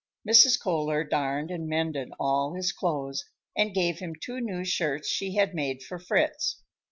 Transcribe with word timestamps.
Mrs. 0.27 0.59
Kohler 0.59 1.03
darned 1.03 1.51
and 1.51 1.67
mended 1.67 2.09
all 2.19 2.55
his 2.55 2.71
clothes, 2.71 3.23
and 3.55 3.71
gave 3.71 3.99
him 3.99 4.15
two 4.19 4.41
new 4.41 4.65
shirts 4.65 5.07
she 5.07 5.35
had 5.35 5.53
made 5.53 5.83
for 5.83 5.99
Fritz. 5.99 6.63